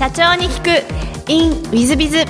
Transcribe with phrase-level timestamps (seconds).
[0.00, 0.62] 社長に聞
[1.26, 2.24] く in ウィズビズ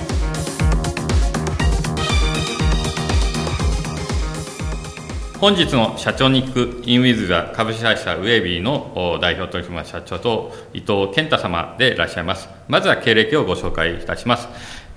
[5.38, 12.48] 本日の社長に聞くインウィズザ株式会社ウェイビーの代表取締役社長と伊藤健太様でいらっしゃいます。
[12.66, 14.48] まずは経歴をご紹介いたします。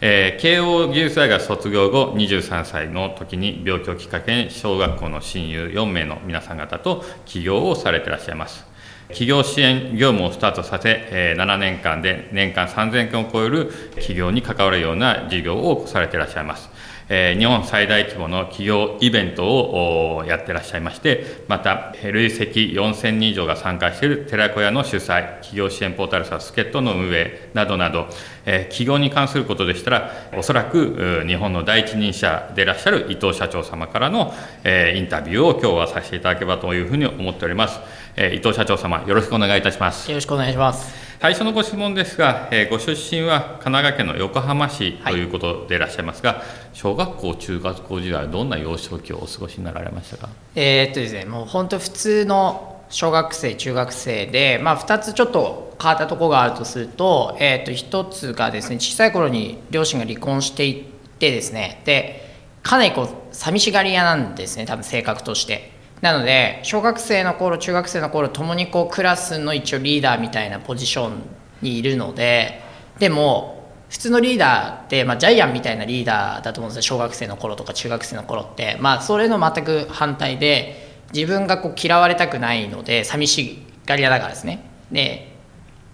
[0.01, 8.72] えー、慶応義塾大学卒業後23歳の時に病気をきっかけに小学校の親友4名の皆さん方と起業をされていらっしゃいます。
[9.13, 16.69] 企業支援業務をスタートさせ、7年間で年間3000件を超える企業に関わるような事業をされていらっしゃいます。
[17.09, 28.07] 日本最大規模の企業イベントをやってらっしゃいまして、また、累積4000人以上が参加している寺子屋の主催、企業支援ポータルサスケットの運営などなど、
[28.45, 34.33] 企業に関することでしたら、おそらく日本の第一人者でいらっしゃる伊藤社長様からの、
[34.63, 37.79] インタビューを今日はさせていただければというふうに思っております。
[38.15, 40.09] え伊藤社長様、よろしくお願いいたします。
[40.09, 40.93] よろしくお願いします。
[41.19, 60.83] 最初のご質問ですが、えー、ご出身は神奈川県の横浜市ということでいらっしゃいますが、はい、小学校、中学校時代はどんな幼少期をお過ごしになられましたか、えー、っとですね、もう本当普通の小学生、中学生で、まあ、2つちょっと変わったところがあるとすると,、えー、っと1つがですね小さい頃に両親が離婚していっ
[61.17, 65.72] てですねでかなりこう寂しがり屋なんですね多分性格として。
[66.03, 71.21] なので小学生の頃中学生の頃ともにこうクラスの一応リーダーみたいなポジション
[71.61, 72.61] にいるので
[72.99, 78.77] でも普通のリーダーって、まあ、ジャイアンみたいなリーダーだと思うんですよ小学生の頃とか中学生の頃って。
[78.81, 84.65] まあそれの全く反対で自分がこう嫌われたくないので寂しがり屋だからですね。
[84.91, 85.33] で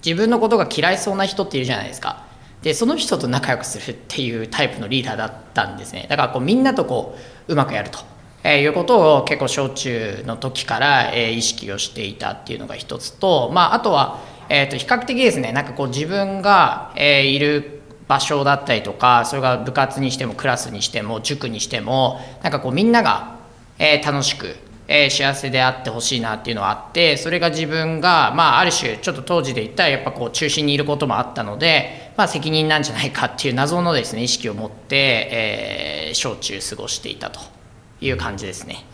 [0.04, 2.26] 自分のことが嫌いそうな人っているじゃないですか。
[2.64, 6.08] でその人と仲良くするっていうタイプのリーダーだったんですね。
[6.10, 7.16] だからこうみんなとこ
[7.48, 8.00] ううまくやると。
[8.44, 23.36] えー、いうことを結構小中の時から、えー、意識をしていたっていうのが一つと、まあ、あとは、えー、と比較的ですねなんかこう自分が、えー、いる場所だったりとかそれが部活にしてもクラスにしても塾にしてもなんかこうみんなが、
[23.78, 24.56] えー、楽しく、
[24.88, 37.59] えー、幸せであってほしいなっていうのはあってそれが自分が、まあ、ある種ちょっと当時で言ったらやっぱこう中心にいることもあったので、まあ、責任なんじゃないかっていう謎のですね意識を持って、えー、小中過ごしていたと。
[38.02, 38.86] いう感じですね。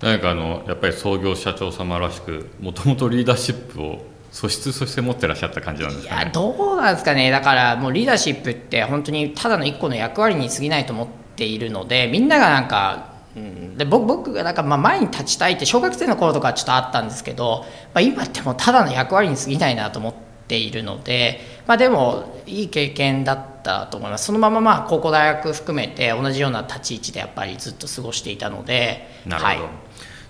[0.00, 7.30] 何かあのやっぱり創業社長様らしくもともとリーダーシップを素質として持ってらっしゃった感じなんですか、ね、いやどうなんですかね。
[7.30, 17.64] だからもうリーダーシップって本当にただの一個の役割に過ぎないと思っているのでみんながなんか、うん、で僕僕がなんかまあ前に立ちたいって小学生の頃とかちょっとあったんですけど、
[17.94, 20.23] まあ、今ってもうただの役割に過ぎないなと思って
[20.56, 24.26] いるので、まあ、でもいい経験だったったと思います。
[24.26, 29.72] そのまままあ高校大学含めて同じような立ち位置でやっぱりずっと過ごしていたのでなるほど、はい、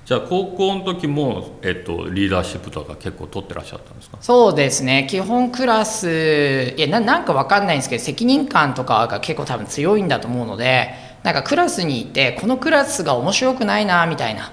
[0.04, 4.18] じゃあ高校の時も、えっと、リーダーシップとか結構取ってらっしゃったんですか？
[4.20, 5.08] そうですね。
[5.10, 14.52] 基本クラスいやななんか分かんないんですけど責任感とかが結構多分強いんだと思うのでなんかクラスにいてこのクラスが面白くないなみたいな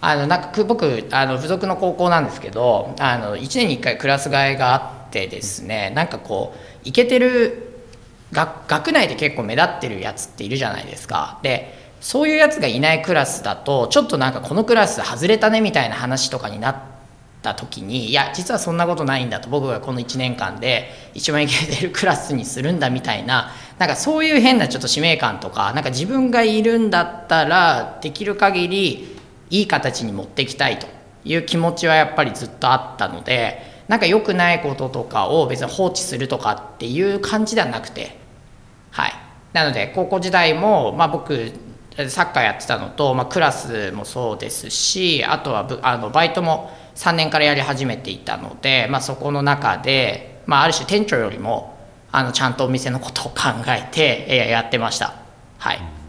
[0.00, 7.66] あのなんか僕あの付属の高校なんですけどあの1年に1回クラス替えがあってですねなんかこういけてる
[8.32, 11.38] 学内で結構目立ってるやつっているじゃないですか。
[11.42, 16.76] でそういうやつがいないクラスだとちょっとなんかこのクラス外れたねみたいな話とかになっ
[17.42, 29.09] た時にいや実はそんなことないんだと僕がこの1年間で一番いけてるクラスにするんだみたいななんかそういう変なちょっと使命感とかなんか自分がいるんだったらできる限り
[29.50, 30.86] いい形に持っていきたいと
[31.24, 38.16] いう気持ちはやっぱりずっとあったのでなんか良くないこととかを別に放置するとかっていう感じではなくて
[38.90, 39.12] はい。
[39.52, 41.52] なので高校時代も、まあ、僕
[42.08, 51.76] サッカーやってたのと、まあ、クラスもそうですしあとはあのバイトも3年からやり始めていたので、まあ、そこの中で、まあ、ある種店長よりも
[52.12, 53.36] あのちゃんとお店のことを考
[53.68, 55.14] えてやってました。
[55.58, 55.99] はい。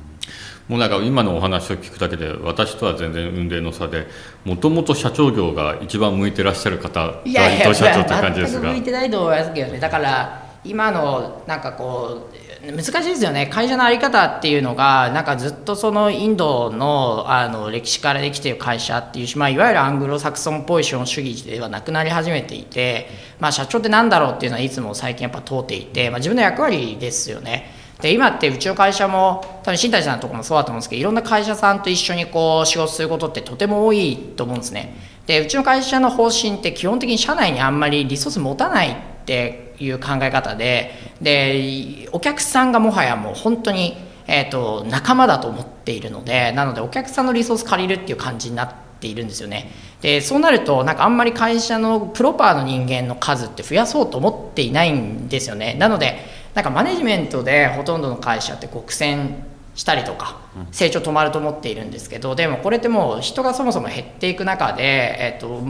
[0.72, 4.08] もうなんか今のお話を聞くだけで私とは全然運命の差で
[4.46, 8.72] もともと社長業が一番向いてらっしゃる方が伊藤社長って感じですが。
[8.72, 9.80] 向いてないと思いますけどね。
[9.82, 12.30] だから今のなんかこ
[12.64, 13.48] う難しいですよね。
[13.48, 23.10] 会社の在り方っていうのがなんかずっとそのインドのあの歴史からできている会社っていうし、まあ、いわゆるアングロサクソンポジション主義ではなくなり始めていて、
[23.42, 27.81] まあ、社長って何だろうっていうのはいつも最近やっぱ通っていて、まあ、自分の役割ですよね。
[28.02, 34.96] で今ってうちの会社も多分新谷さんのところもそうだと思うんですけどいろんな会社さんと一緒にこう仕事することってとても多いと思うんですね。
[35.28, 38.96] でうちの会社の方針って基本的に社内にあんまりリソース持たないっ
[39.26, 43.96] ていう考え方ででお客さんがもはやもう本当に、
[44.28, 49.72] えーと、仲間だと思っているのでなのでお客さんのリソース借りるっていう感じになっているんですよね
[50.02, 56.20] でそうなるとなんかあんまり会社のプロパーの人間の数って増やそうと思ってっていないんですよねなので
[56.54, 59.46] なんかマネジメントでほとんどの会社って苦戦
[59.76, 64.84] したりとか成長止まると思っているんですけどでもこれってもう人がそもそも減っていく中で、
[65.20, 65.62] えっと、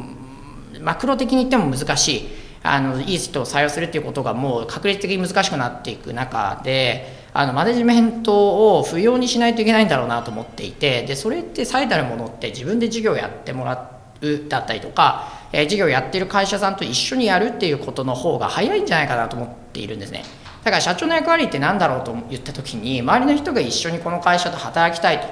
[0.79, 2.41] マクロ的に言っても難しい。
[2.63, 20.23] あのいい人を採用するっていうことがもう確率的に難しくなっていく中であのマネジメントを不要にしないといけないんだろうなと思っていてでそれって最たるものって自分で事業をやってもらうだったりとか、えー、事業をやってる会社さんと一緒にやるっていうことの方が早いんじゃないかなと思っているんですね
[20.63, 25.27] だから社長の役割って何だろうと言った時に周りの人が一緒にこの会社と働きたいと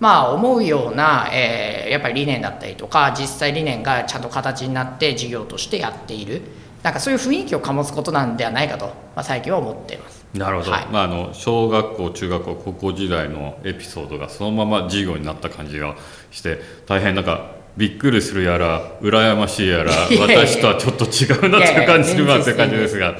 [0.00, 6.42] まあ思うような、えー、やっぱり理念だったりとか実際理念がちゃんと形になって事業としてやっている。
[6.82, 10.24] なんかそういう雰囲気を醸すことなんではないかと、まあ、最近は思っています。
[10.32, 15.96] なるほど、はい、まあ、あの小学校中学校高校時代のエピソードがそのまま授業になった感じが
[16.30, 23.16] して大変なんかびっくりするやら羨ましいやら私とはちょっと違うなという感じるなという感じですが。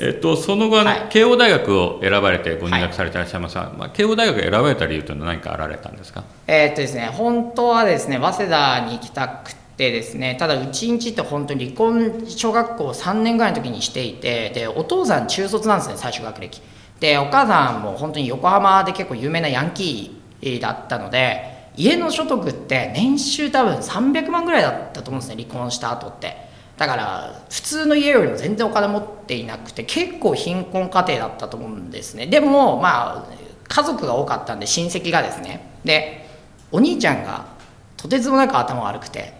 [0.00, 16.62] えっと、その後、はい、慶応大学を選ばれてご入学されていらっしゃいますが、はい、まあ、慶応大学選ばれた理由というのは何かあられたんですか、えー、っとですね、本当はですね早稲田に行きたくてですねただうちんちって本当に離婚小学校3年ぐらいの時にしていてでお父さん中卒なんですね最初学歴。
[17.00, 26.44] でお母さんも本当に横浜で結構有名なヤンキーだったので家の所得って年収多分300万ぐらいだったと思うんですね離婚した後って。
[26.76, 32.26] だから普通の家よりも全然お金持っていなくて結構貧困家庭だったと思うんですね。
[32.26, 33.26] でもまあ
[33.68, 35.70] 家族が多かったんで親戚がですね。
[35.84, 36.26] で
[36.72, 37.46] お兄ちゃんが
[37.96, 39.34] とてつもなく頭悪くて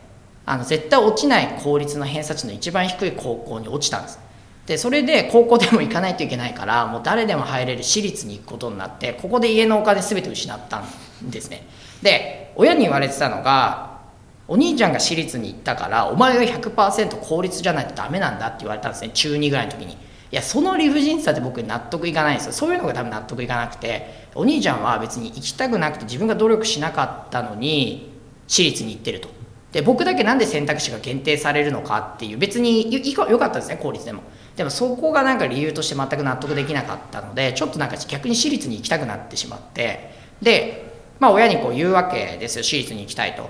[0.46, 4.20] あの絶対落ちない公立の偏差値の一番低い高校に落ちたんです。
[4.66, 11.66] でそれで高校でも行かないといけないからもう誰でも入れる私立に行くことになってここで家のお金全て失ったんですね。
[12.04, 13.98] で親に言われてたのが
[14.46, 19.94] お兄ちゃんが私立に行ったからお前が100%公立じゃないとダメなんだって言われたんですね中2ぐらいの時に。
[19.94, 22.52] いやその理不尽さって僕納得いかないんですよ。
[22.52, 24.24] そういうのが多分納得いかなくて。
[24.34, 28.12] お兄ちゃんは別に行きたくなくて自分が努力しなかったのに
[28.48, 29.28] 私立に行ってると。
[29.70, 34.22] で僕だけなんで選択肢が限定されるのかっていう別によかったですね公立でも。
[34.56, 40.10] でもそこがなんか理由として全く納得できなかったのでちょっとなんか逆に私立に行きたくなってしまって。
[40.42, 40.93] で
[41.24, 43.48] まあ親にこう言うわけですよ私立に行きたいと。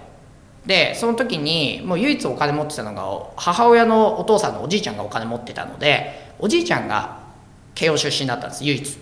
[0.64, 7.18] でその時にもう唯一お金持ってたのが母親のお父さんのおじいちゃんがお金持ってたのでおじいちゃんが
[7.74, 8.98] 慶応出身だったんです唯一。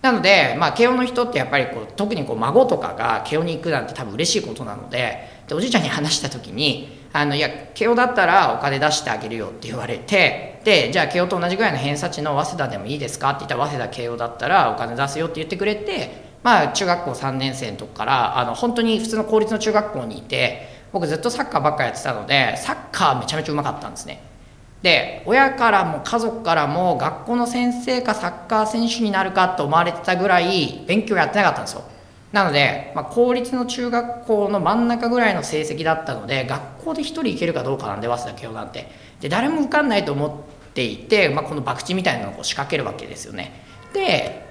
[0.00, 24.22] なので、まあ、慶応の人ってやっぱりこう特にこう孫とかが慶応に行くなんて多分嬉しいことなのででおじいちゃんに話した時にあのいや慶応だったらお金出してあげるよって言われてでじゃあ慶応と同じぐらいの偏差値の早稲田でもいいですかって言ったら早稲田慶応だったらお金出すよって言ってくれてまあ中学校3年生のとこからあの本当に普通の公立の中学校にいて僕ずっとサッカーばっかやってたのでサッカーめちゃめちゃうまかったんですね。
[24.82, 31.84] で親からも家族からも学校の先生かサッカー選手になるかと思われてたぐらい勉強やってなかったんですよ。
[32.32, 38.90] なので、まあ、公立の中学校の真ん中ぐらいの成績だったので学校で1人行けるかどうかなんで早稲田慶応なんて。
[39.20, 43.52] で誰も受かんないと思っていて、まあ、この博打みたいなのを仕掛けるわけですよね。
[43.92, 44.44] で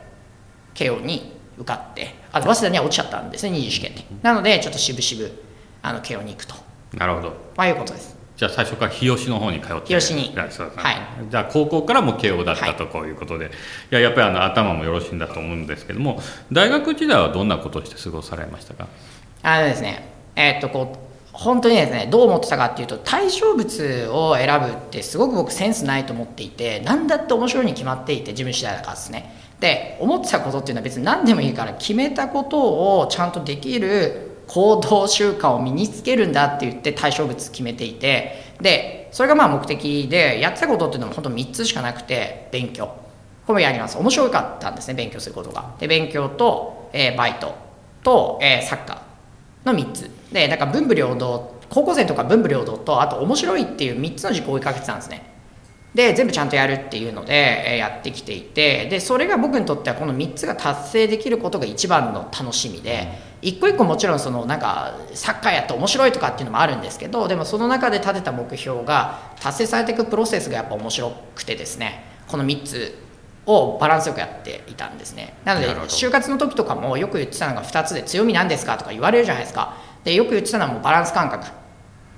[0.74, 5.33] 慶応に受かってあの早稲田には落ちちゃったんですね二次試験でなのでちょっと渋々
[5.81, 6.56] あの慶応に行くと。
[6.94, 7.30] なるほど。
[7.56, 8.18] まあいうことです。
[8.38, 10.50] じゃあ最初から日吉の方に通って日吉に、はい、
[11.30, 13.57] じゃあ高校からも慶応だったとこういうことで、はい、い
[13.92, 16.19] ややっぱりあの頭もよろしいんだと思うんですけども
[16.52, 18.87] 大学時代はどんなことをして過ごされましたか？
[19.44, 20.99] あのですねえー、っとこう
[21.33, 42.87] 本当にですねどう思ってたかっていうと対象物を選ぶってすごく僕センスないと思っていて何だって面白いに決まっていて自分次第だからですねで思ってたことっていうのは別に何でもいいから決めたことをちゃんとできる行動習慣を身につけるんだって言って対象物決めていてでそれがまあ目的でやってたことっていうのも本当3つしかなくて勉強。
[42.87, 42.94] こ
[43.49, 43.97] れもやります。
[43.97, 45.75] 面白かったんですね勉強することが。
[45.80, 47.56] で勉強と、えー、バイト
[48.03, 50.09] と、えー、サッカーの3つ。
[50.31, 55.31] でだから文武両道高校生とか文武両道とあと面白いっていう3つの軸を追いかけてたんですね。
[55.94, 63.10] で全部ちゃんとやるっていうのでやってきていてでそれが僕にとってはこの3つが達成できることが一番の楽しみで
[63.42, 72.98] 一個一個もちろんそのなんかサッカーやって面白いとかっていうのもあるんですけどでもその中で立てた目標が達成されていくプロセスがやっぱ面白くてですねこの3つ
[73.45, 75.33] をバランスよくやっていたんですね。
[75.44, 79.76] なので就活の時とかもよく言ってたのが2つで強みなんですかとか言われるじゃないですか。
[80.04, 81.48] でよく言ってたのはもうバランス感覚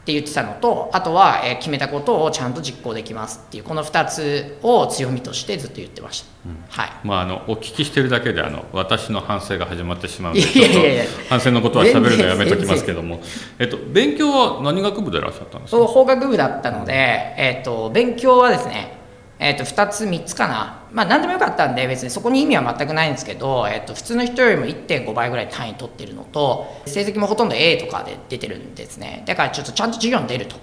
[0.04, 6.92] って言ってたのとあとは、え決めたことをちゃんと実行できますっていうこの2つを強みとしてずっと言ってました、うん、はい。
[7.06, 13.22] まあ、あのお聞きしてるだけであの私の反省が始まってしまうのでちょっと反省のことはしゃべるのやめときますけども、
[13.60, 15.86] えっと、勉強は何学部でいらっしゃったんですか？
[15.86, 16.94] 法学部だったので、
[17.38, 19.03] えっと、勉強はですね
[19.40, 20.84] えー、と2つ3つかな。
[20.92, 29.24] まあ何でもよかったんで別にそこに意味は全くないんですけど、えー、と普通の人よりも1.5倍ぐらい単位取ってるのと成績もほとんど A とかで出てるんですね。
[29.26, 30.56] だからちょっとちゃんと授業に出ると。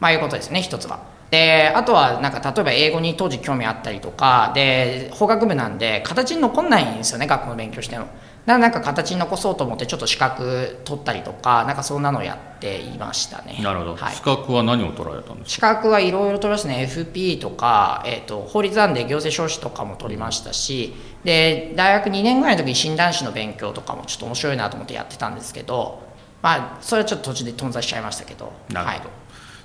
[0.00, 1.00] まあいうことですね一つは。
[1.30, 8.06] であとはなんか例えば英語に当時興味あったりとかで法学部なんで形に残んないんですよね学校の勉強しても。
[8.46, 13.58] だなんか形に残そうと思ってちょっと資格取ったりとかなんかそんなのやっていましたね。
[13.62, 14.14] なるほど、はい。
[14.14, 16.86] 資格は何を取られたんです資か格はいろいろ取りましたね。
[16.90, 26.02] FP とか、えー、と法律案で行政書士とかも取りましたしで大学2年ぐらいの時に診断士の勉強とかもちょっと面白いなと思ってやってたんですけど
[26.42, 28.52] まあそれはちょっと途中で頓挫しちゃいましたけど。
[28.70, 29.14] なるほど、は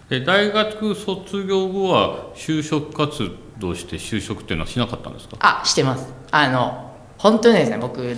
[0.09, 0.19] い。
[0.19, 5.35] で大学卒業後は就職活動して就職っていうのはしなかったんですか？
[5.41, 6.07] あしてます。
[6.31, 8.15] あの本当にですね僕え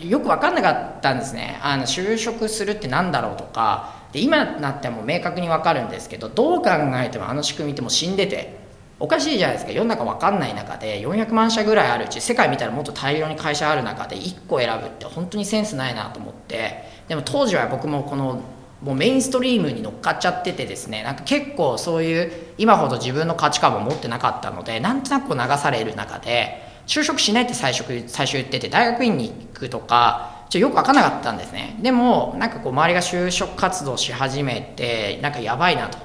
[0.00, 1.58] よく分かんなかったんですね。
[1.62, 4.04] あの就職するってなんだろうとか。
[4.12, 6.70] で今なっても明確に分かるんですけどどう考
[7.04, 8.56] えてもあの仕組みってもう死んでて
[9.00, 9.72] おかしいじゃないですか。
[9.72, 16.84] 世の中分かんない中で400万社ぐらいあるうち世界見たらもっと大量に会社ある中で1個選ぶって本当にセンスないなと思って。
[17.08, 18.40] でも当時は僕もこの
[18.82, 31.76] もうメインストリームに乗っかっちゃっててですねなんか結構そういう今ほど自分の価値観も持ってなかったのでなんとなく流される中で就職しないって最初最初言ってて大学院に行くとかちょよく分かんなかったんですね。
[31.80, 35.98] でもなんかこう周りが就職活動し始めてなんかやばいなと。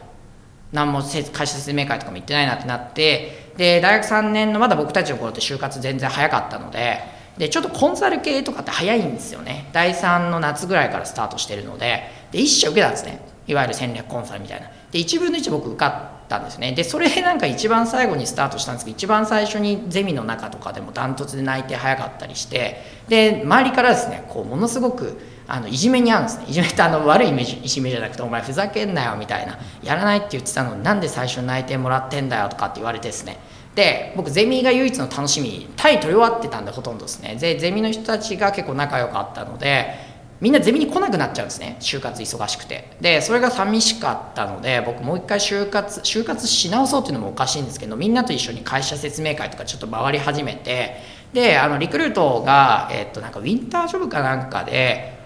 [0.72, 7.00] 何もせ会社説明会とかも行ってないなってなってで大学3年のまだ僕たちの頃って就活全然早かったので
[7.38, 9.70] でちょっとコンサル系とかって早いんですよね。
[9.74, 13.20] 第3の夏ぐらいからスタートしてるのでで一社受けたんですね。
[13.48, 14.68] いわゆる戦略コンサルみたいな。
[14.92, 16.72] で1分の1僕受かたんですね。
[16.72, 26.46] でそれなんか一番最後にスタートしたんですけど一番最初にゼミの中とかでもダントツで内定早かったりしてで周りからですねこうものすごくあのいじめに遭うんですね。
[26.48, 33.38] いじめってあの悪いイメージいじめじゃなくて「お前ふざけんなよ」みたいな「やらないって言ってたのになんで最初に内定もらってんだよ」とかって言われてですね。
[33.76, 37.36] で僕ゼミが唯一の楽しみタイ取り終わってたんでほとんどですね。
[37.36, 40.09] でゼミの人たちが結構仲良かったので
[40.42, 41.76] みんなゼミに来なくなっちゃうんですね。
[41.82, 42.92] 就活忙しくて。
[43.02, 50.98] でそれが寂しかったので僕もう一回就活就活し直そうっていうのもおかしいんですけどみんなと一緒に会社説明会とかちょっと回り始めて
[51.34, 55.20] であのリクルートが、えっと、なんかウィンタージョブかなんかで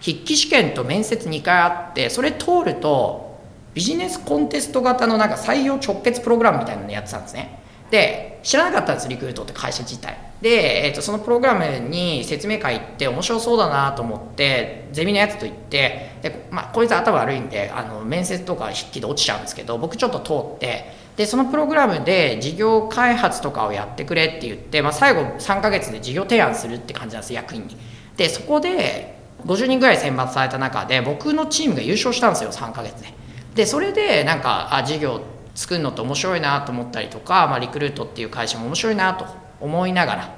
[0.00, 3.38] 筆記試験と面接2回あってそれ通ると
[3.74, 7.63] ビジネスコンテスト型のなんか採用直結プログラムみたいなのやってたんですね。
[7.94, 10.18] で知らなかったんですリクルートって会社自体。
[10.42, 27.76] で、えー、とそのプログラムに説明会行って面白そうだなと思ってゼミのやつと言ってで、まあ、こいつ頭悪いんであの面接とか筆記で落ちちゃうんですけど僕ちょっと通ってでそのプログラムで事業開発とかをやってくれって言って、まあ、最後3ヶ月で事業提案するって感じなんです役員に。
[28.16, 33.08] でそこで50人ぐらい選抜された中で僕のチームが優勝したんですよ3ヶ月で。
[33.54, 35.20] でそれでなんかあ事業
[35.54, 39.26] 作るのって面白いなと思ったりとか、まあ、リクルートっていう会社も面白いなと
[39.60, 40.34] 思いながら、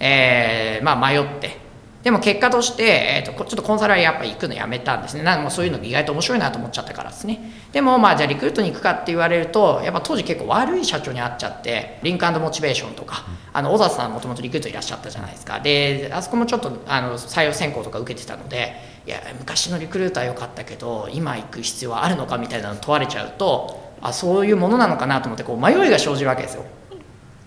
[0.00, 1.68] えーまあ、迷って。
[2.02, 5.24] でも結果として、えーと、ちょっとコンサルはやっぱ行くのやめたんですね。
[5.24, 7.52] なんかもうそういうの意外と面白いなと思っちゃったからですね。
[7.72, 15.58] でもまあじゃあリクルートに行くかって言われるとやっぱ当時結構悪い社長に会っちゃってリンクモチベーションとかあの小田さんもともとリクルートいらっしゃったじゃないですか。
[15.58, 26.64] であそこもちょっとあの採用選考とか受けてたのでいや昔のリクルートは良かったけど今行く必要はあるのかみたいなの問われちゃうとあそういうものなのかなと思ってこう迷いが生じるわけですよ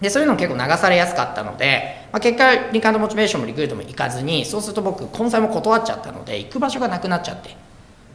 [0.02, 7.56] でそういうのも結構流されやすかったので、まあ、結果リカードモチベーションもリクルートも行かずにそうすると僕コンサルも断っちゃったので行く場所がなくなっちゃって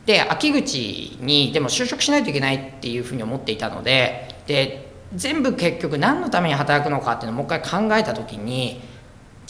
[0.05, 8.81] で秋口にでも就職しないといけないっていうふうに思っていたのでで全部結局何のために働くのかっていうのをもう一回考えた時に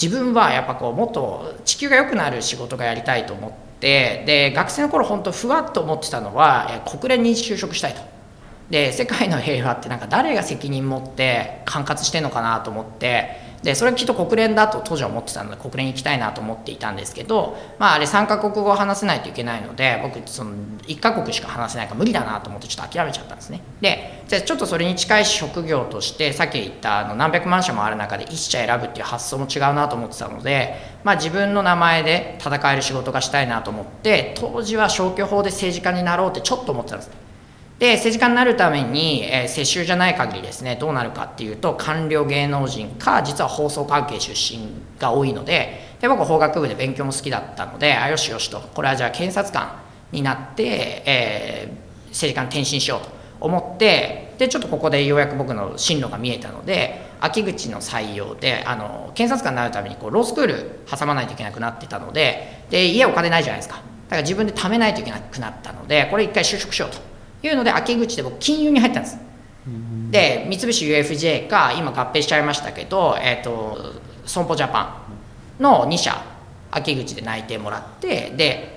[0.00, 8.15] 自分はやっぱこうもっと地球が良くなる仕事がやりたいと思ってで学生の頃本当ふわっと思ってたのは国連に就職したいと。
[8.70, 13.46] で世界の平和ってなんか誰が責任持って管轄してんのかなと思って。
[13.66, 20.52] でそれはきっと国連だと当時は思ってたので国連に行きたいなと思っていたんですけど、まあ、あれ3カ国語を話せないといけないので僕その
[20.86, 23.60] 1カ国しか話せないから無理だなと思ってちょっと諦めちゃったんですね。
[23.80, 37.25] でじゃちょっとそれに近い職業としてさっき言ったあの何百万社もある中で1社選ぶっていう発想も違うなと思ってたので、まあ、自分の名前で戦える仕事がしたいなと思って当時は消去法で政治家になろうってちょっと思ってたんです。
[37.78, 49.78] で政治家になるために、えー、世襲じゃない限りですねどうなるかっていうと官僚芸能人か実は放送関係出身が多いのでで僕は法学部で勉強も好きだったのであよしよしとこれはじゃあ検察官
[50.10, 53.08] になって、えー、政治家に転身しようと
[53.40, 63.76] 思ってでちょっとここでようやく僕の進路が見えたので秋口の採用であの検察官になるためにこうロースクール挟まないといけなくなってたのでで家お金ないじゃないですか。
[63.76, 67.15] だから自分で貯めないといけなくなったのでこれ一回就職しようと。
[67.46, 69.18] いうので秋口で僕金融に入ったんです。
[70.10, 75.02] で三菱 UFJ か今合併しちゃいましたけど、えーと、損保ジャパ
[75.58, 76.22] ンの2社
[76.70, 78.76] 秋口で内定もらってで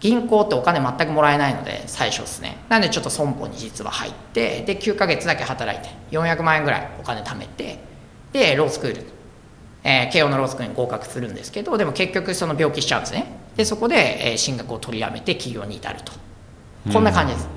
[0.00, 2.58] 銀行ってお金全くもらえないので最初ですね。
[2.68, 7.78] なんでちょっと損保に実は入ってで9ヶ月だけ働いて400万円ぐらいお金貯めて
[8.32, 9.04] でロースクール、
[9.82, 13.26] えー、慶応のロースクールに合格するんですけどでも結局その病気しちゃうんですね。
[13.56, 16.12] でそこで、えー、進学を取りやめて起業に至ると
[16.92, 17.48] こんな感じです。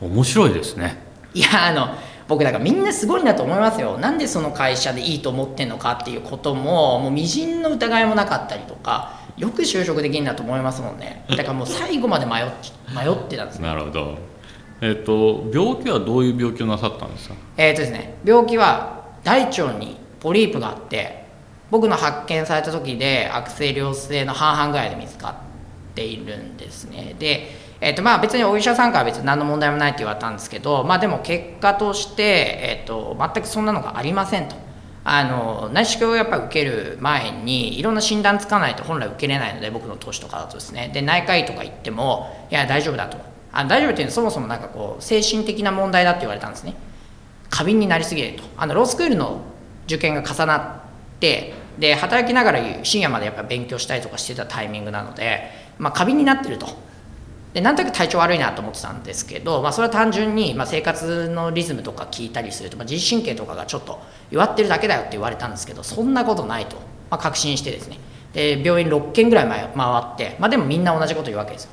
[0.00, 0.98] 面白いですね。
[1.34, 1.94] いやあの
[2.26, 3.98] 僕だからみんなすごいなと思いますよ。
[3.98, 11.24] なんでその会社でいいと思ってんのかっていうことももうみじんの疑いもなかったりとかよく就職できるなと思いますもんね。
[11.30, 12.44] だからもう最後まで迷っ
[12.94, 14.18] 迷ってたんですなるほど。
[14.80, 17.34] えっ、ー、と病気はどういう病気をなさったんですか？
[17.56, 21.24] えっ、ー、とですね病気は大腸にポリープがあって
[21.70, 27.14] 僕の発見された時で悪性良性の半々ぐらいで見つかっているんですね。
[27.18, 34.56] でえーとまあ、別にお医者さんから別に何の問題もないって言われたんですけど、まあ、でも結果として、えーと、全くそんなのがありませんと。
[35.02, 40.90] あの内視鏡をやっぱり受ける前にいろんな診断つかないと本来受けれないので僕の年とかだとですね。
[40.92, 43.16] で内科医とか行ってもいや大丈夫だと。
[43.50, 46.74] あ大丈夫っていうのはそもそもなんかこう精神的な問題だって言われたんですね。
[47.48, 48.44] 過敏になりすぎると。
[48.58, 49.40] あのロースクールの
[49.86, 50.70] 受験が重なっ
[51.18, 56.89] てで働きながら深夜までやっぱ勉強したりとかしてたタイミングなので、まあ、過敏になってると。
[57.52, 66.76] でなんとなく体調悪いなと思ってたんですけど、まあ、それは単純に、まあ、生活のリズムとか聞いたりすると、まあ、自律神経とかがちょっと弱ってるだけだよって言われたんですけどそんなことないと、
[67.10, 67.98] まあ、確信してですね。
[68.32, 71.70] で病院6軒ぐらい回って、まあ、でもみんな同じこと言うわけですよ。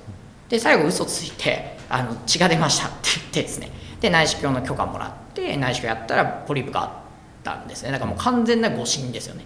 [0.50, 3.70] で最後嘘ついてあの血が出ましたって言ってですね。
[4.02, 7.07] で内視鏡の許可もらって内視鏡やったらポリープがあって
[7.48, 7.92] たんですね。
[7.92, 9.46] だからもう完全な誤診ですよね、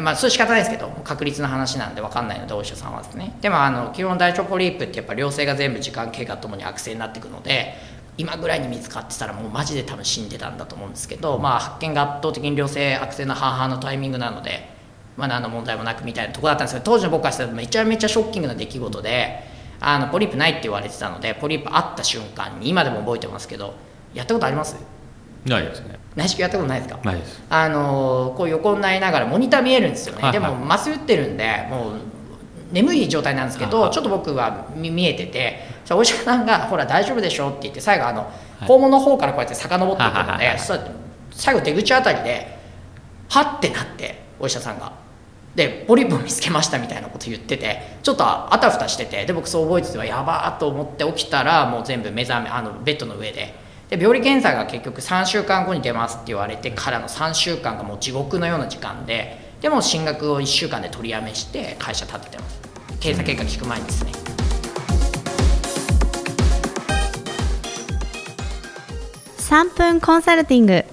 [0.00, 3.36] まあそれ仕方ないですけど確率の話なんで分かんないのでお医者さんはですね。
[3.40, 7.74] でもあの基本大腸ポリープってやっぱ良性が全部時間経過ともに悪性になっていくので
[8.18, 14.68] 今ぐらいに見つかってたらもうマジで多分死んでたんだと思うんですけど、まあ、発見が圧倒的に良性悪性の半々のタイミングなので、
[15.16, 19.44] まあ、何の問題もなくみたいなとこだったんですけど当時の僕からしたらめちゃめちゃショッキングな出来事で
[19.80, 23.74] あのポリープないって言われてたのでポリープあった瞬間に今でも覚えてますけど
[24.14, 24.76] やったことあります？
[25.44, 25.98] ないですね。
[26.14, 27.00] 内視鏡やったことないですか？
[27.04, 27.42] ないです。
[27.48, 31.94] あのこう横になりながらモニター見えるんですよね、はいはい、でも麻酔打ってるんでもう
[32.72, 40.56] 眠い状態なんですけど、ちょっと僕は見えててお医者さんが「ほら大丈夫でしょ」って言って最後あの肛門の方からこうやって遡っていくので、
[41.32, 42.58] 最後出口あたりで
[43.28, 44.92] はってなってお医者さんが。
[45.54, 53.54] でポリプを見つけましたみたいなこと言っててちょっとあたふたしててで僕そう覚えててはやばーと思って起きたらもう全部目覚めあのベッドの上で
[53.92, 62.58] で病理検査が結局3週間後に出ますって言われてからの3週間がもう地獄のような時間ででも進学を1週間で取りやめして会社立ててます。
[63.00, 64.12] 検査結果聞く前にですね、
[69.36, 70.72] 3分コンサルティング。
[70.72, 70.86] w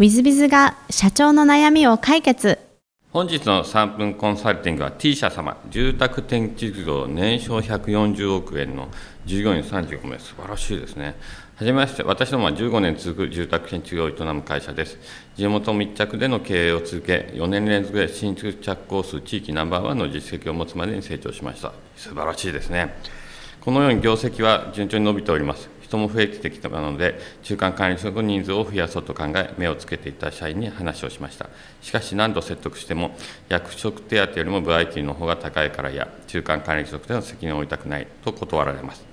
[0.00, 2.69] i z b i が社長の悩みを解決。
[3.12, 8.88] 本日の3分コンサルティングは T 社様住宅建築業年商140億円の
[9.26, 11.16] 従業員35名素晴らしいですね
[11.56, 14.96] はじめまして、私どもは15年続く住宅建築業を営む会社です。
[15.34, 21.72] 地元密着での経営を続け、4年連続で新築着工数地域ナンバーワンの実績を持つまでに成長しました。
[21.96, 22.94] 素晴らしいですね。
[23.60, 25.68] このように業績は順調に伸びております。
[25.90, 31.48] 人も増えてきたので、中間管理職の人数を増やそうと考え、目をつけていた社員に話をしました。
[31.82, 33.16] しかし、何度説得しても、
[33.48, 39.04] 役職手当よりも部合給の方が高いからや、中間管理職での責任を負いたくないと断られます。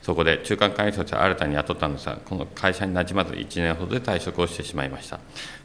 [0.00, 5.20] そこで中間管理職は新たに雇ったのですが、この会社になじまず1年ほどで退職をしてしまいました。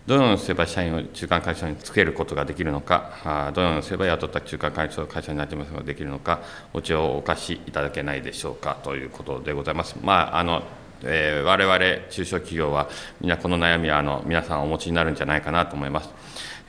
[0.08, 6.39] どのようにすれば社員を中間管理職につけることができるのか、どのようにすれば雇った中間管理職を会社になじますことができるのか、
[6.74, 9.98] お知をお貸しいただけないでしょうかということでございます。
[10.02, 10.63] まああの
[11.04, 12.89] えー、我々中小企業は、
[13.20, 16.10] みんなこの悩みはあの皆さんお持ちになるんじゃないかなと思います。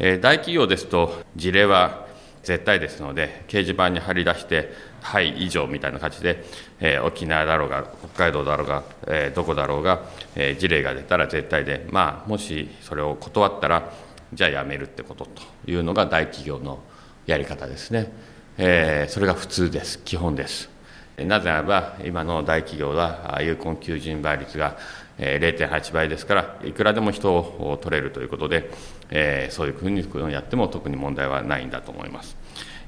[0.00, 2.06] えー、大企業ですと、事例は
[2.42, 6.44] 絶対ですので、掲示板に貼り出して、はい以上みたいな感じで、
[6.80, 7.84] えー、沖縄だろうが、
[8.14, 10.02] 北海道だろうが、えー、どこだろうが、
[10.34, 13.92] えー、事例が出たら絶対で、まあ、もしそれを断ったら、
[14.32, 16.80] じゃあやめるってことというのが大企業の
[17.26, 18.10] やり方ですね。
[18.58, 20.68] えー、それが普通です、基本です。
[21.16, 24.76] なぜならば、今の大企業は有効求人倍率が
[25.18, 28.70] 0.8倍ですから、いくらでも人を取れるということで、
[29.10, 32.36] えー、そういうふうにやっても特に問題はないんだと思います。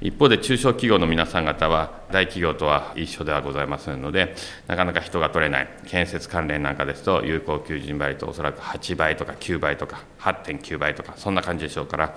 [0.00, 4.34] 一方で中小企業の皆さん方は大企業とは一緒ではございませんので、
[4.66, 12.16] なかなか人が取れない、建設関連なんかですと、有効求人倍とおそらく8倍とか9倍とか、8.9倍とか、そんな感じでしょうから、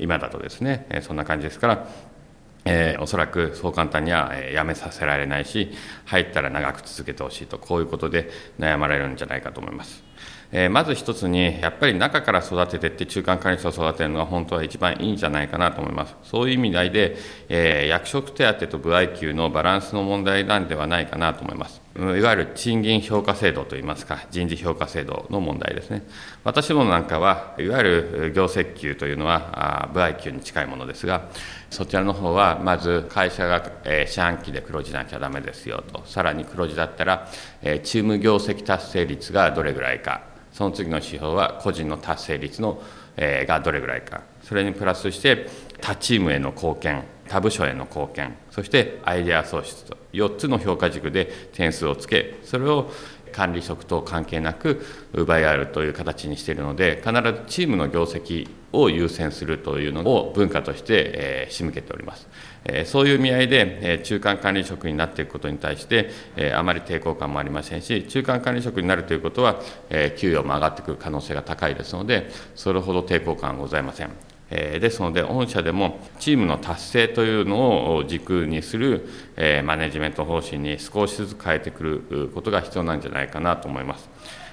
[0.00, 1.88] 今だとですね、そんな感じですから、
[2.64, 5.70] えー、おそらくそう簡単には辞めさせられないし、
[6.06, 10.07] 入ったら長く続けてほしいと、こういうことで悩まれるんじゃないかと思います。
[10.50, 16.16] え、まず一つに、やっぱり中から育ててって、中間管理者を育てるのが本当は一番いいんじゃないかなと思います。
[16.22, 17.16] そういう意味合いで、
[17.50, 21.82] え、役職手当と部合給のバランスの問題なんではないかなと思います。
[21.98, 26.02] いわゆる賃金評価制度といいますか、人事評価制度の問題ですね。
[26.44, 31.26] 私どもなんかは、いわゆる業績給というのは、部合給に近いものですが、
[31.70, 37.28] そちらの方は、まず会社が、え四半期で黒字なきゃだめですよと、さらに黒字だったら、
[37.62, 40.22] えチーム業績達成率がどれぐらいか、
[40.58, 42.82] その次の指標は個人の達成率の、
[43.16, 45.46] えがどれぐらいか、それにプラスして、
[45.80, 52.90] 他チームへの貢献、他部署への貢献、そしてアイデア創出と、4つの評価軸で点数をつけ、それを
[53.30, 62.26] 管理職と関係なく奪い合うという形にしているので、必ずチームの業績を優先するというのを文化として、えー、仕向けております。
[62.84, 66.10] そういう意味合いで、中間管理職になっていくことに対して、
[66.54, 69.60] あまり抵抗感もありませんし、中間管理職になるということは、
[70.16, 74.10] 給与も上がってくる可能性が高いですので、それほど抵抗感はございません。
[74.50, 79.06] ですので、御社でもチームの達成というのを軸にする、
[79.64, 84.08] マネジメント方針に少しずつ変えてくることが必要なんじゃないかなと思います。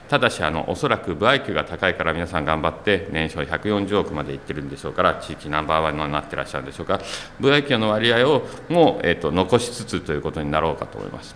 [0.07, 6.99] ただしあの、おそらく部合給が高いから皆さん頑張って、年商140億までいってるんでしょうから、地域ナンバーワンになってらっしゃるんでしょうか、
[7.39, 11.35] 部合給の割合をもう、えーと、残しつつということになろうかと思います。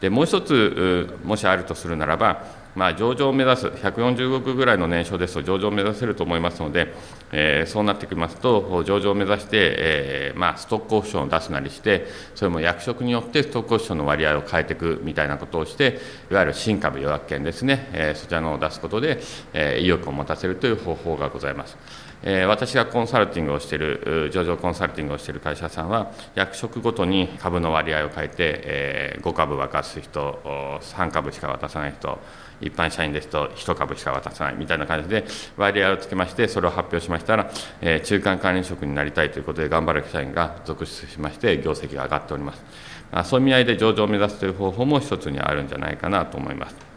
[0.00, 2.42] でもう一つ、もしあるとするならば、
[2.74, 6.92] まあ、上場を目指す、140億ぐらいの年商ですと、上場を目指せると思いますので、
[7.32, 19.20] えー、そうなってきますと、上場を目指して、えーまあ、ストックオプションを出すなりして、それも役職によってストックオプションの割合を変えていくみたいなことをして、いわゆる新株予約権ですね、えー、そちらのを出すことで、
[19.52, 21.76] えー、意欲を持たせるという方法がございます。
[22.22, 32.18] えー、私がコンサルティングをしている、上場コンサルティングをしている会社さんは、役職ごとに株の割合を変えて、えー、5株渡す人、3株しか渡さない人、
[32.60, 35.24] 一般社員ですと1株しか渡さないみたいな感じで
[35.56, 42.62] 割合をつけましてそれを発表しましたら、えー、中間管理職になりたいということで頑張る社員が続出しまして業績が上がっております、
[43.10, 46.89] まあ、そういう意味合いで上場を目指すという方法も一つにあるんじゃないかなと思います。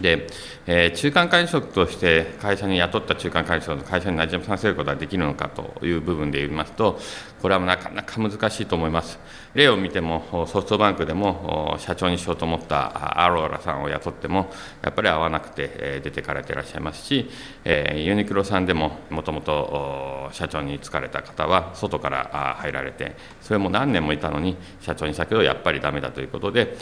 [0.00, 0.26] で、
[0.66, 6.98] えー、中間管理職として会社に雇った中間管理職の会社に馴染ませることができるのかという部分で言いますと、
[7.40, 9.18] これはなかなか難しいと思います。
[9.54, 14.50] 例を見ても、ソフトバンクでも社長にしようと思ったアローラさんを雇っても、
[14.82, 17.30] やっぱり合わなくて出てかれていらっしゃいますし、
[17.64, 26.76] ユニクロさんでももともと社長に就かれた方は外から入られて、それも何年もいたのに社長にしたけど、やっぱりだめだということで、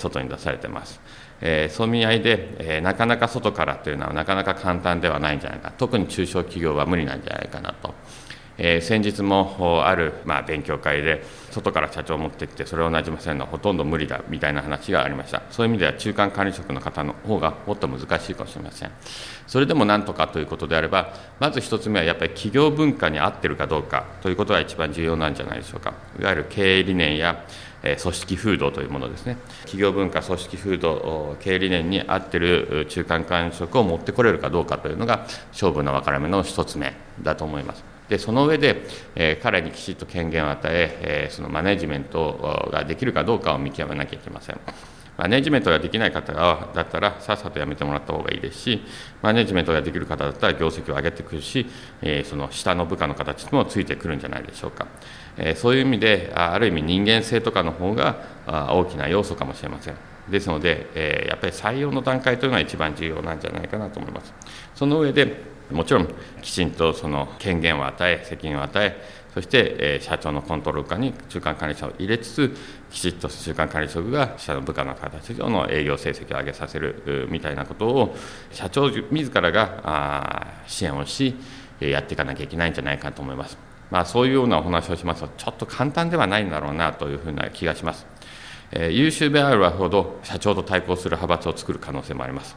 [0.00, 1.00] 外に出されてます。
[1.40, 5.72] えー、そういう意味合いで、え、なかなか外からというのはなかなか簡単ではないんじゃないか。
[5.76, 7.94] 特に中小企業は無理なんじゃないかなと、
[8.60, 15.42] え、先日もある、まあ、勉強会で外から社長を持ってきてそれをなじませるのはほとんど無理だみたいな話がありました。
[15.50, 18.90] そういう意味では中間管理職の方の方がもっと難しいかもしれません。
[19.46, 25.94] それでもなんとかということであればまず1つ目はやっぱり企業文化に合ってるかどうかということが一番重要なんじゃないでしょうか。
[26.18, 27.44] いわゆる経営理念や
[27.96, 29.36] 組織風土というものですね。
[29.60, 37.84] 企業文化組織風土経営理念に合ってる中間管理職を持ってこれるかどうかというのが勝負の分かれ目の一つ目だと思います。
[38.08, 44.60] でその上で、え、彼にきちっと権限を与ええ、そのマネジメントができるかどうかを見極めなきゃいけません。
[45.18, 48.80] マネジメントができない方だったらさっさと辞めてもらった方がいいですし
[49.20, 51.66] マネジメントができる方だったら業績を上げてくるし、
[52.02, 54.86] え、その下の部下の形もついてくるんじゃないでしょうか。
[55.36, 58.16] えそういう意味である意味人間性とかの方が
[58.70, 59.96] 大きな要素かもしれません。
[60.28, 64.32] ですので、えやっぱり採用の段階というのが一番重要なんじゃないかなと思います。
[64.74, 66.08] その上でもちろん
[66.42, 68.96] きちんとその権限を与え責任を与え
[69.38, 72.56] そして、え社長のコントロール下に中間管理者を入れつつ
[72.90, 78.16] きちっと中間管理職が社の部下の形上の営業成績を上げさせるみたいなことを
[78.50, 81.36] 社長自らが支援をし
[81.78, 83.56] やっていかなきゃいけないんじゃないかと思います。
[83.92, 88.06] まあ、そういうようなお話をしますと、ちょっと簡単ではないんだろうなというふうな気がします。
[88.72, 92.56] え、優秀であるほど社長と対抗する派閥を作る可能性もあります。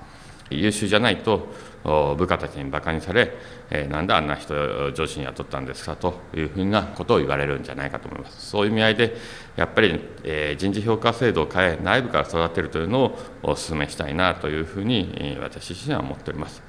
[0.50, 1.48] 優秀じゃないと
[1.84, 3.34] 部下たちに馬鹿にされ、
[3.70, 8.50] えー、なんであんな人上司に雇ったんですかというふうなことを言われるんじゃないかと思います。
[8.50, 9.16] そういう意味合いで、
[9.56, 16.62] やっぱり、えー、人事評価制度を変え、内部から育てるというのをお勧めしたいなというふうに私自身は思っております。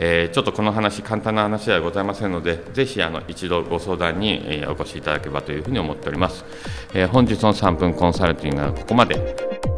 [0.00, 6.44] えー、ちょっとこの話、簡単な話ではございませんので、ぜひあの一度ご相談に、えお越しいただければというふうに思っております。
[6.94, 9.77] えー、本日の3分コンサルティングはここまで。